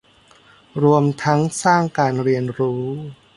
[0.83, 2.83] รวมทั้งสร้างการเรียนรู้